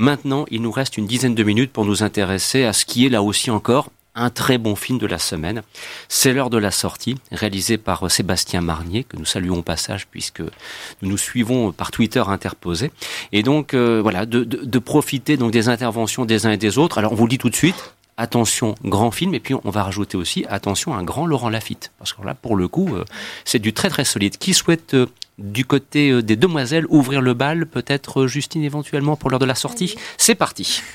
[0.00, 3.10] Maintenant, il nous reste une dizaine de minutes pour nous intéresser à ce qui est
[3.10, 5.60] là aussi encore un très bon film de la semaine.
[6.08, 10.06] C'est l'heure de la sortie, réalisé par euh, Sébastien Marnier, que nous saluons au passage
[10.06, 12.92] puisque nous nous suivons par Twitter interposé.
[13.32, 16.96] Et donc, euh, voilà, de, profiter donc des interventions des uns et des autres.
[16.96, 19.82] Alors, on vous le dit tout de suite, attention, grand film, et puis on va
[19.82, 21.92] rajouter aussi, attention, un grand Laurent Lafitte.
[21.98, 23.04] Parce que là, pour le coup, euh,
[23.44, 24.38] c'est du très très solide.
[24.38, 24.96] Qui souhaite,
[25.40, 29.96] du côté des demoiselles, ouvrir le bal Peut-être Justine éventuellement pour l'heure de la sortie
[30.16, 30.82] C'est parti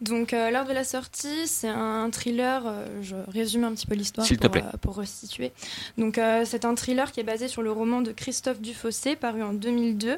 [0.00, 2.62] donc, euh, l'heure de la sortie, c'est un thriller.
[2.66, 5.52] Euh, je résume un petit peu l'histoire pour, euh, pour, resituer.
[5.96, 9.52] Donc, c'est un thriller qui est basé sur le roman de Christophe Dufossé, paru en
[9.52, 10.10] 2002.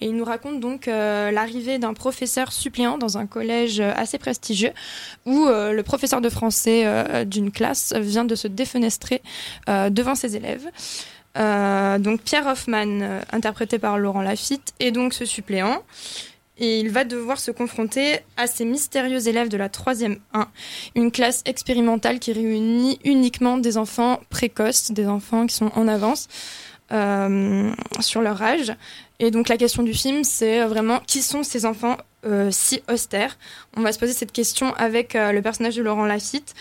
[0.00, 4.72] Et il nous raconte donc l'arrivée d'un professeur suppléant dans un collège assez prestigieux,
[5.24, 9.22] où le professeur de français d'une classe vient de se défenestrer
[9.66, 10.68] devant ses élèves.
[11.38, 15.82] Donc, Pierre Hoffman, interprété par Laurent Lafitte, est donc ce suppléant
[16.58, 20.48] et il va devoir se confronter à ces mystérieux élèves de la 3e 1,
[20.96, 26.28] une classe expérimentale qui réunit uniquement des enfants précoces, des enfants qui sont en avance
[26.92, 27.70] euh,
[28.00, 28.74] sur leur âge.
[29.20, 33.38] Et donc la question du film, c'est vraiment qui sont ces enfants euh, si austères?
[33.76, 36.54] On va se poser cette question avec euh, le personnage de Laurent Lafitte.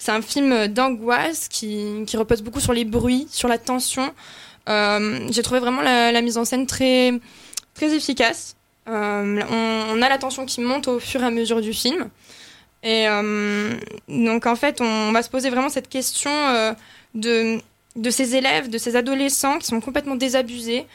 [0.00, 4.12] C'est un film d'angoisse qui, repose beaucoup sur les bruits, sur la tension.
[4.66, 7.20] J'ai trouvé vraiment la, mise en scène très,
[7.82, 8.56] efficace.
[8.88, 9.42] Euh,
[9.92, 12.08] on, a la tension qui monte au fur et à mesure du film.
[12.82, 13.74] Et euh,
[14.08, 16.72] donc en fait, on va se poser vraiment cette question euh,
[17.14, 17.60] de
[18.10, 20.86] ces élèves, de ces adolescents qui sont complètement désabusés,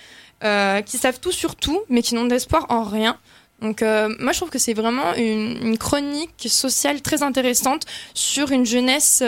[0.42, 3.20] qui savent tout sur tout, mais qui n'ont d'espoir en rien.
[3.62, 9.24] Donc moi je trouve que c'est vraiment une, chronique sociale très intéressante sur une jeunesse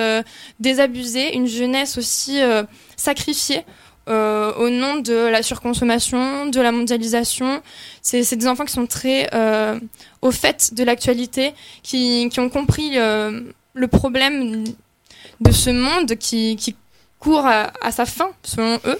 [0.59, 2.39] désabusée, une jeunesse aussi
[2.97, 3.63] sacrifiée
[4.09, 7.61] euh, au nom de la surconsommation, de la mondialisation.
[8.01, 9.77] C'est des enfants qui sont très euh,
[10.21, 13.41] au fait de l'actualité, qui, ont compris euh,
[13.73, 14.63] le problème
[15.41, 16.75] de ce monde qui,
[17.19, 18.99] court à, sa fin, selon eux.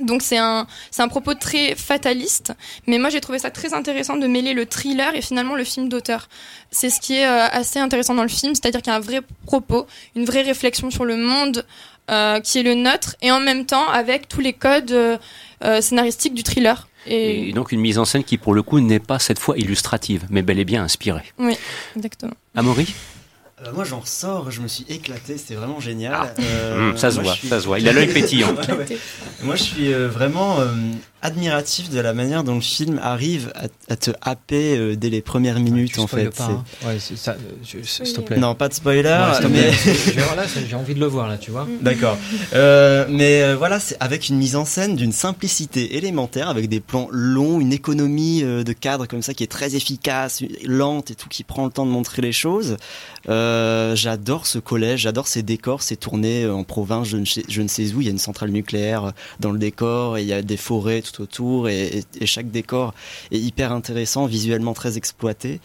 [0.00, 2.52] Donc c'est un, c'est un propos très fataliste,
[2.86, 5.88] mais moi j'ai trouvé ça très intéressant de mêler le thriller et finalement le film
[5.88, 6.28] d'auteur.
[6.70, 9.20] C'est ce qui est assez intéressant dans le film, c'est-à-dire qu'il y a un vrai
[9.46, 11.64] propos, une vraie réflexion sur le monde,
[12.08, 15.18] euh, qui est le nôtre, et en même temps avec tous les codes euh,
[15.64, 16.88] euh, scénaristiques du thriller.
[17.04, 17.52] Et...
[17.52, 20.42] donc une mise en scène qui pour le coup n'est pas cette fois illustrative, mais
[20.42, 21.24] bel et bien inspirée.
[21.38, 21.56] Oui,
[21.96, 22.34] exactement.
[22.54, 22.94] Amaury?
[23.74, 26.14] Moi j'en ressors, je me suis éclaté, c'était vraiment génial.
[26.38, 26.40] Ah.
[26.40, 27.78] Mmh, ça se voit, ça se voit.
[27.78, 28.54] Il a l'œil pétillant.
[29.42, 30.58] Moi je suis vraiment
[31.22, 33.52] admiratif de la manière dont le film arrive
[33.88, 36.30] à, te happer euh, dès les premières minutes en fait.
[36.30, 36.64] Pas, hein.
[36.86, 38.36] ouais, ça, euh, s'il te plaît.
[38.36, 39.32] Non, pas de spoiler.
[39.50, 39.72] mais...
[40.68, 41.66] j'ai envie de le voir là, tu vois.
[41.80, 42.18] D'accord.
[42.54, 47.08] Euh, mais voilà, c'est avec une mise en scène d'une simplicité élémentaire, avec des plans
[47.10, 51.44] longs, une économie de cadre comme ça qui est très efficace, lente et tout, qui
[51.44, 52.76] prend le temps de montrer les choses.
[53.26, 57.68] j'adore ce collège, j'adore ces décors, c'est tourné en province, je ne, sais, je ne
[57.68, 58.00] sais où.
[58.00, 61.02] Il y a une centrale nucléaire dans le décor, et il y a des forêts,
[61.12, 62.94] tout autour et, chaque décor
[63.30, 65.60] est hyper intéressant, visuellement très exploité.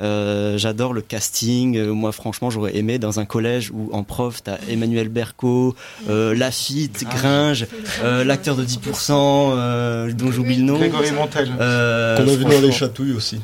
[0.00, 1.76] Euh, j'adore le casting.
[1.76, 5.76] Euh, moi, franchement, j'aurais aimé dans un collège où en prof, t'as Emmanuel Berco,
[6.08, 7.14] euh, Lafitte, ah.
[7.14, 7.66] Gringe,
[8.02, 10.78] euh, l'acteur de 10%, dont j'oublie le nom.
[10.78, 11.48] Grégory Montel.
[11.48, 13.40] Qu'on a vu dans Les Chatouilles aussi.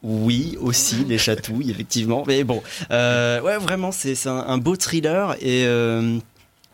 [0.00, 2.22] Oui, aussi les chatouilles, effectivement.
[2.28, 5.66] Mais bon, ouais, vraiment, c'est un, un, beau thriller et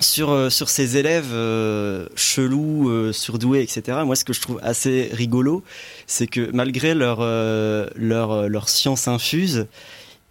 [0.01, 3.99] sur, euh, sur ces élèves euh, chelous, euh, surdoués, etc.
[4.05, 5.63] Moi, ce que je trouve assez rigolo,
[6.07, 7.21] c'est que malgré leur,
[7.97, 9.67] leur, leur science infuse,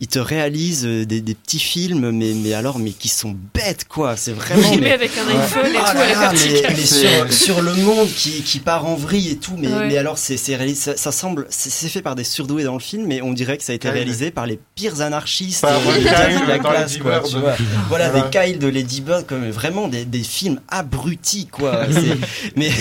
[0.03, 3.85] il te réalise euh, des, des, petits films, mais, mais alors, mais qui sont bêtes,
[3.87, 4.17] quoi.
[4.17, 4.61] C'est vraiment.
[4.61, 8.43] Filmé avec un iPhone et ah tout, là, mais, mais sur, sur, le monde qui,
[8.43, 12.01] qui part en vrille et tout, mais, mais alors, c'est, ça, ça, semble, c'est, fait
[12.01, 14.45] par des surdoués dans le film, mais on dirait que ça a été réalisé par
[14.45, 17.21] les pires anarchistes de la classe, quoi.
[17.21, 17.55] Tu vois.
[17.87, 21.83] Voilà, des Kyle de Lady Bird, comme vraiment des, des films abrutis, quoi.
[22.57, 22.71] mais,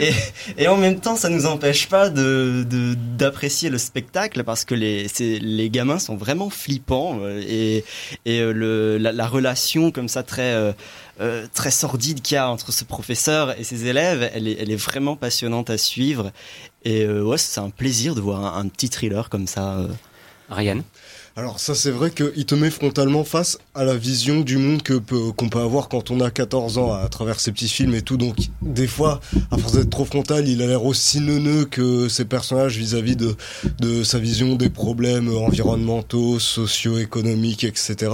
[0.00, 0.14] et,
[0.56, 4.74] et, en même temps, ça nous empêche pas de, de, d'apprécier le spectacle parce que
[4.74, 7.84] les, les gamins sont vraiment flippant euh, et,
[8.24, 10.54] et euh, le, la, relation comme ça très
[11.20, 14.70] euh, très sordide qu'il y a entre ce professeur et ses élèves, elle est, elle
[14.70, 16.32] est vraiment passionnante à suivre
[16.84, 19.86] et ouais c'est un plaisir de voir un, petit thriller comme ça.
[20.50, 20.82] Ryan?
[21.34, 25.48] Alors ça c'est vrai qu'il te met frontalement face à la vision du monde qu'on
[25.48, 28.18] peut avoir quand on a 14 ans à travers ces petits films et tout.
[28.18, 29.20] Donc des fois,
[29.50, 34.02] à force d'être trop frontal, il a l'air aussi neuneux que ses personnages vis-à-vis de,
[34.04, 38.10] sa vision des problèmes environnementaux, socio-économiques, etc.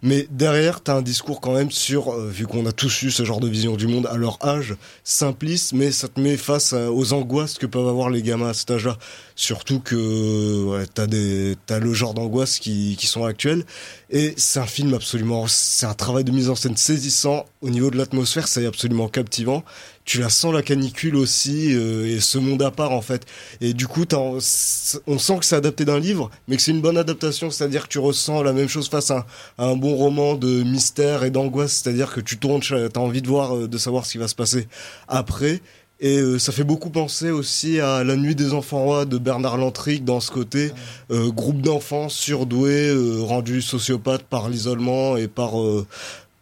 [0.00, 3.24] Mais derrière, t'as un discours quand même sur, euh, vu qu'on a tous eu ce
[3.24, 6.92] genre de vision du monde à leur âge, simpliste, mais ça te met face à-
[6.92, 8.96] aux angoisses que peuvent avoir les gamins à cet âge-là.
[9.34, 12.14] Surtout que ouais, t'as le genre
[12.58, 13.64] qui, sont actuelles.
[14.10, 17.44] Et c'est un film absolument, c'est un travail de mise en scène saisissant.
[17.60, 19.64] Au niveau de l'atmosphère, c'est absolument captivant.
[20.04, 23.26] Tu la sens la canicule aussi euh, et ce monde à part en fait.
[23.60, 26.96] Et du coup, on sent que c'est adapté d'un livre, mais que c'est une bonne
[26.96, 27.50] adaptation.
[27.50, 29.26] C'est-à-dire que tu ressens la même chose face à,
[29.58, 31.82] un- bon roman de mystère et d'angoisse.
[31.82, 34.34] C'est-à-dire que tu tournes, t'as envie de voir, euh, de savoir ce qui va se
[34.34, 34.66] passer
[35.08, 35.60] après.
[36.00, 39.56] Et euh, ça fait beaucoup penser aussi à La Nuit des Enfants Rois de Bernard
[39.56, 40.70] Lantric dans ce côté
[41.10, 45.86] euh, groupe d'enfants surdoués, euh, rendus sociopathes par l'isolement et par euh,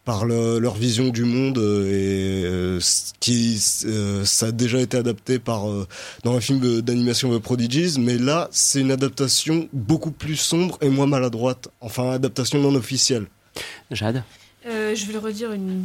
[0.05, 2.79] par le- leur vision du monde et euh,
[3.19, 5.89] qui euh, ça a déjà été adapté par euh,
[6.23, 7.99] dans un film d'animation de Prodigies.
[7.99, 11.69] Mais là c'est une adaptation beaucoup plus sombre et moins maladroite.
[11.81, 13.25] Enfin adaptation non officielle.
[13.91, 14.23] Jade?
[14.69, 15.85] Euh, je vais le redire une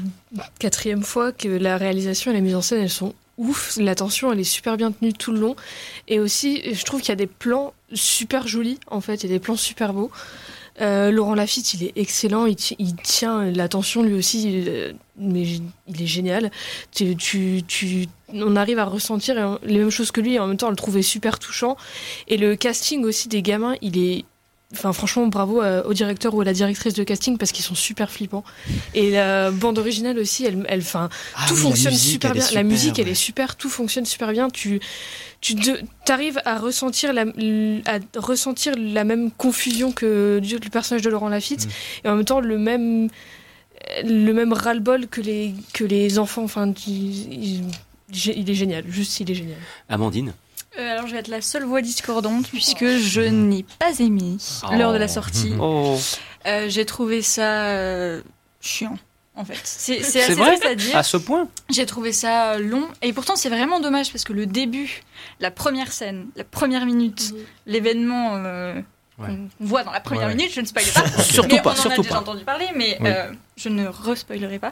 [0.59, 4.31] quatrième fois que la réalisation et la mise en scène elles sont ouf, la tension
[4.31, 5.55] elle est super bien tenue tout le long
[6.07, 9.33] et aussi je trouve qu'il y a des plans super jolis en fait, il y
[9.33, 10.11] a des plans super beaux.
[10.79, 15.43] Euh, Laurent Lafitte il est excellent, il, ti- il tient l'attention lui aussi, euh, mais
[15.87, 16.49] il est génial.
[16.95, 20.55] Tu, tu, on arrive à ressentir euh, les mêmes choses que lui et en même
[20.57, 21.75] temps à le trouver super touchant.
[22.29, 24.23] Et le casting aussi des gamins, il est
[24.73, 27.75] Enfin, franchement, bravo à- au directeur ou à la directrice de casting parce qu'ils sont
[27.75, 28.43] super flippants.
[28.93, 32.41] Et la bande originale aussi, elle, elle, enfin, Ah tout oui, fonctionne musique, super bien.
[32.41, 34.49] la super, musique, elle est super, tout fonctionne super bien.
[34.49, 34.79] Tu,
[35.41, 35.59] tu
[36.07, 37.25] arrives à ressentir la,
[37.85, 41.67] à ressentir la même confusion que du- le personnage de Laurent Lafitte
[42.03, 43.09] et en même temps le même,
[44.05, 46.43] le même ras-le-bol que les, que les enfants.
[46.43, 47.63] Enfin, il, il-
[48.35, 48.83] il est génial.
[48.87, 49.57] Juste, il est génial.
[49.89, 50.33] Amandine?
[50.79, 54.37] Euh, alors je vais être la seule voix discordante puisque je n'ai pas aimé
[54.77, 55.53] l'heure de la sortie.
[55.59, 55.97] Oh.
[56.47, 58.21] Euh, J'ai trouvé ça euh,
[58.61, 58.97] chiant.
[59.35, 60.97] En fait, c'est c'est assez vrai triste à dire.
[60.97, 64.45] À ce point J'ai trouvé ça long et pourtant c'est vraiment dommage parce que le
[64.45, 65.03] début,
[65.39, 67.33] la première scène, la première minute,
[67.65, 68.79] l'événement euh,
[69.19, 69.27] Ouais.
[69.27, 70.35] qu'on voit dans la première Ouais, ouais.
[70.35, 71.05] minute, je ne spoil pas.
[71.23, 72.21] Surtout mais pas, on en a surtout déjà pas.
[72.21, 73.07] entendu parler, mais Oui.
[73.09, 74.71] euh, je ne respoilerai pas.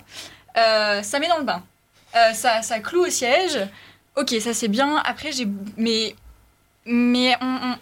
[0.57, 1.61] Euh, ça met dans le bain.
[2.15, 3.59] Euh, ça, ça cloue au siège.
[4.19, 4.97] Ok, ça c'est bien.
[5.05, 5.47] Après, j'ai.
[5.77, 6.15] Mais.
[6.85, 7.75] Mais on, on-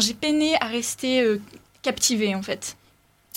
[0.00, 1.38] j'ai peiné à rester euh,
[1.82, 2.76] captivée en fait.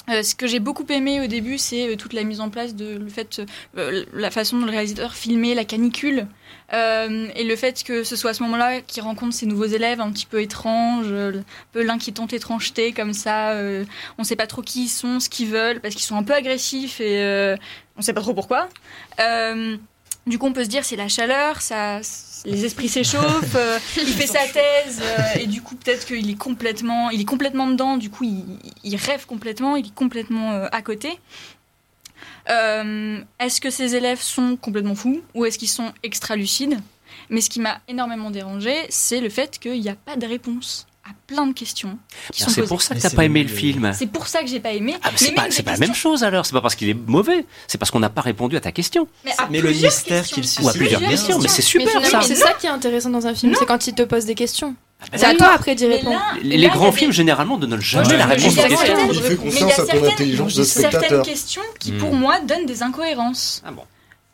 [0.10, 2.76] Euh, ce que j'ai beaucoup aimé au début, c'est euh, toute la mise en place
[2.76, 3.42] de le fait,
[3.78, 6.28] euh, la façon dont le réalisateur filmait la canicule
[6.72, 10.12] et le fait que ce soit à ce moment-là qu'il rencontre ses nouveaux élèves un
[10.12, 11.44] petit peu étranges, un
[11.74, 13.54] peu l'inquiétante étrangeté comme ça.
[14.18, 16.34] on sait pas trop qui ils sont, ce qu'ils veulent, parce qu'ils sont un peu
[16.34, 17.56] agressifs et
[17.98, 18.68] on sait pas trop pourquoi.
[20.28, 22.02] Du coup, on peut se dire c'est la chaleur, ça,
[22.46, 26.38] les esprits s'échauffent, euh, il fait sa thèse euh, et du coup peut-être qu'il est
[26.38, 27.98] complètement, il est complètement dedans.
[27.98, 28.24] Du coup,
[28.84, 31.20] il, rêve complètement, il est complètement euh, à côté.
[32.48, 36.80] Est-ce que ces élèves sont complètement fous ou est-ce qu'ils sont extra lucides
[37.30, 40.86] Mais ce qui m'a énormément dérangé, c'est le fait qu'il n'y a pas de réponse
[41.08, 41.98] à plein de questions
[42.34, 43.92] qui sont C'est pour ça que t'as pas aimé le- film.
[43.94, 44.96] C'est pour ça que j'ai pas aimé.
[45.04, 46.46] Ah, c'est pas, la même chose alors.
[46.46, 47.46] C'est pas parce qu'il est mauvais.
[47.68, 49.08] C'est parce qu'on n'a pas répondu à ta question.
[49.24, 50.64] Mais, à Mais le mystère qu'il suscite.
[50.66, 51.38] Ou à plusieurs questions.
[51.40, 52.22] Mais c'est super ça.
[52.22, 54.76] c'est ça qui est intéressant dans un film, c'est quand il te pose des questions.
[55.00, 56.12] bah C'est à toi après d'y répondre.
[56.16, 58.66] là- Les, là, grands films généralement ne donnent jamais Ouais, la réponse il y aux
[58.66, 58.86] a questions.
[58.88, 61.98] certaines- il fait confiance à ton certaines- intelligence de certaines spectateur questions qui, Hmm.
[62.00, 63.62] pour moi, donnent des incohérences.
[63.66, 63.84] Ah bon.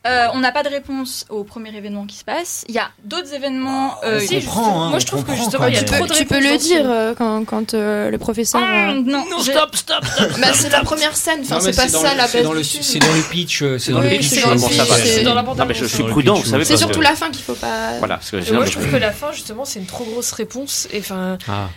[0.07, 2.65] Euh, on n'a pas de réponse au premier événement qui se passe.
[2.67, 3.97] Il y a d'autres événements.
[4.03, 5.85] euh, si, comprend, hein, moi, je trouve que justement, quand il y a même.
[5.85, 8.61] Tu peux, trop de tu peux le dire euh, quand, quand euh, le professeur.
[8.65, 10.31] Ah, euh, non, Non, stop, stop, stop.
[10.41, 12.61] Bah, c'est la première scène, enfin, c'est pas dans ça le- la c'est dans le
[12.61, 12.81] du film.
[12.83, 15.85] c'est dans le pitch c'est dans le pitch c'est dans la bande Non, mais je
[15.85, 16.65] suis prudent, vous savez.
[16.65, 17.97] C'est surtout la fin qu'il faut pas.
[17.99, 18.19] Voilà,
[18.53, 20.87] moi, je trouve que la fin, justement, c'est une trop grosse réponse.
[20.91, 21.69] Et enfin, Ah.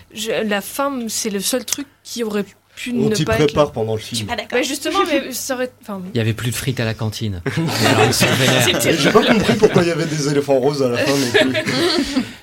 [0.45, 2.45] la fin, c'est le seul truc qui aurait
[2.77, 3.45] pu on ne t'y pas être.
[3.47, 4.59] prépare pendant le Je suis film pas d'accord.
[4.59, 5.71] Bah, justement, mais ça aurait.
[5.83, 7.41] Enfin, Il y avait plus de frites à la cantine.
[7.57, 8.81] Mais alors, ils sont vénères.
[8.99, 12.25] j'ai pas compris pourquoi il y avait des éléphants roses à la fin non plus